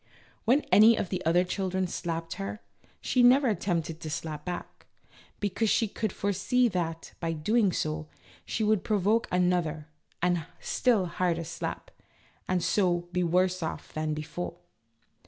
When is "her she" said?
2.41-3.21